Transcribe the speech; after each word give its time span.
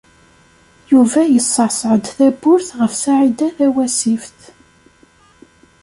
Yuba 0.91 1.21
yeṣṣeɛṣeɛ-d 1.33 2.05
tawwurt 2.17 2.67
ɣef 2.79 2.93
Saɛida 3.03 3.47
Tawasift. 3.57 4.39